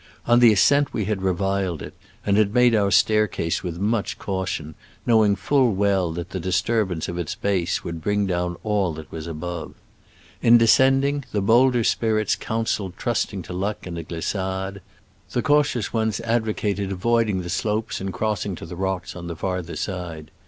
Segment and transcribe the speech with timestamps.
[0.25, 1.93] On the ascent we had reviled it,
[2.25, 4.73] and had made our staircase with much caution,
[5.05, 9.27] knowing full well that the disturbance of its base would bring down all that was
[9.27, 9.75] above.
[10.41, 14.81] In descending, the bolder spirits counseled trusting to luck and a glissade:
[15.33, 19.75] the cautious ones advocated avoiding the slopes and crossing to the rocks on their farther
[19.75, 20.31] side.